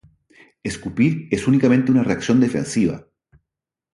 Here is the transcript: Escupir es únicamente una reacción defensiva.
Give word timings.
Escupir 0.63 1.27
es 1.29 1.47
únicamente 1.47 1.91
una 1.91 2.01
reacción 2.01 2.39
defensiva. 2.39 3.05